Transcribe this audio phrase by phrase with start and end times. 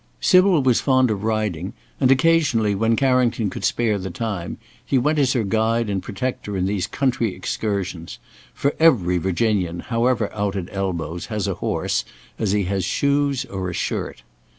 [0.19, 5.19] Sybil was fond of riding and occasionally, when Carrington could spare the time, he went
[5.19, 8.17] as her guide and protector in these country excursions;
[8.51, 12.03] for every Virginian, however out at elbows, has a horse,
[12.39, 14.23] as he has shoes or a shirt.